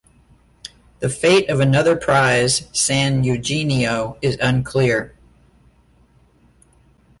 [0.99, 5.13] The fate of another prize, "San Eugenio", is unclear.